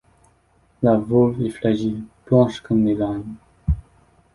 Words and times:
La 0.81 0.97
volve 0.97 1.43
est 1.43 1.51
fragile, 1.51 2.01
blanche 2.25 2.59
comme 2.61 2.85
les 2.87 2.95
lames. 2.95 3.35